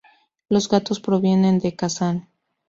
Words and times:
Los 0.49 0.67
gatos 0.67 0.99
provienen 0.99 1.59
de 1.59 1.75
Kazán. 1.75 2.27